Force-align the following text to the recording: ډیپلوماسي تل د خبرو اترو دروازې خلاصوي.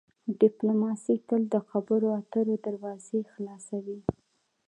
ډیپلوماسي 0.41 1.15
تل 1.27 1.41
د 1.53 1.55
خبرو 1.69 2.07
اترو 2.19 2.55
دروازې 2.65 3.19
خلاصوي. 3.31 3.99